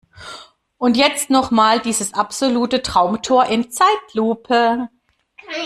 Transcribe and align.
Und 0.79 0.97
jetzt 0.97 1.29
noch 1.29 1.51
mal 1.51 1.79
dieses 1.79 2.15
absolute 2.15 2.81
Traumtor 2.81 3.45
in 3.45 3.69
Zeitlupe! 3.69 4.89